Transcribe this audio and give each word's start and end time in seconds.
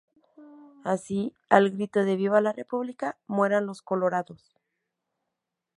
Así, 0.83 1.35
al 1.47 1.69
grito 1.69 2.03
de 2.03 2.15
"¡¡Viva 2.15 2.41
la 2.41 2.53
República, 2.53 3.19
mueran 3.27 3.67
los 3.67 3.83
colorados!! 3.83 4.57